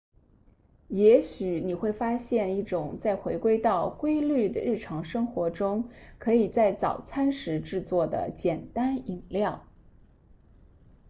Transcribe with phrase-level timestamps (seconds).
[0.87, 5.63] 也许你会发现一种在回归到规律的日常生活时
[6.17, 9.63] 可以在早餐时制作的简单饮料